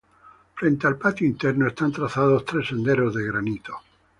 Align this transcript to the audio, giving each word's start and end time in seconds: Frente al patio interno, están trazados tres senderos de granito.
Frente 0.55 0.87
al 0.87 0.97
patio 0.97 1.27
interno, 1.27 1.67
están 1.67 1.91
trazados 1.91 2.43
tres 2.43 2.69
senderos 2.69 3.13
de 3.13 3.23
granito. 3.23 3.77